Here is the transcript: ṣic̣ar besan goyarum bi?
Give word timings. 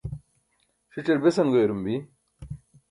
ṣic̣ar 0.93 1.17
besan 1.23 1.47
goyarum 1.51 1.81
bi? 1.85 1.95